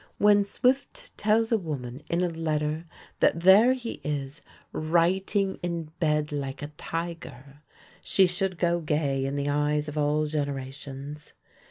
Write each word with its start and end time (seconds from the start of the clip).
When 0.17 0.45
Swift 0.45 1.15
tells 1.15 1.51
a 1.51 1.59
woman 1.59 2.01
in 2.09 2.23
a 2.23 2.27
letter 2.29 2.87
that 3.19 3.41
there 3.41 3.73
he 3.73 4.01
is 4.03 4.41
"writing 4.71 5.59
in 5.61 5.91
bed, 5.99 6.31
like 6.31 6.63
a 6.63 6.69
tiger," 6.69 7.61
she 8.01 8.25
should 8.25 8.57
go 8.57 8.79
gay 8.79 9.23
in 9.25 9.35
the 9.35 9.49
eyes 9.49 9.87
of 9.87 9.99
all 9.99 10.25
generations. 10.25 11.33